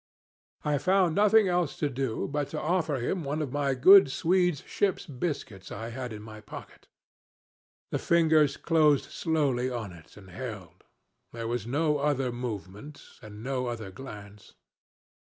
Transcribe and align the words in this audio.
I 0.65 0.79
found 0.79 1.13
nothing 1.13 1.47
else 1.47 1.77
to 1.77 1.87
do 1.87 2.27
but 2.27 2.47
to 2.47 2.59
offer 2.59 2.95
him 2.95 3.23
one 3.23 3.39
of 3.39 3.51
my 3.51 3.75
good 3.75 4.11
Swede's 4.11 4.63
ship's 4.65 5.05
biscuits 5.05 5.71
I 5.71 5.89
had 5.89 6.11
in 6.11 6.23
my 6.23 6.41
pocket. 6.41 6.87
The 7.91 7.99
fingers 7.99 8.57
closed 8.57 9.11
slowly 9.11 9.69
on 9.69 9.93
it 9.93 10.17
and 10.17 10.31
held 10.31 10.85
there 11.33 11.47
was 11.47 11.67
no 11.67 11.99
other 11.99 12.31
movement 12.31 13.03
and 13.21 13.43
no 13.43 13.67
other 13.67 13.91
glance. 13.91 14.55